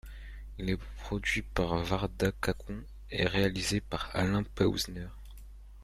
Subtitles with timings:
[0.57, 5.09] Il est produit par Varda Kakon et réalisé par Alain Pewzner.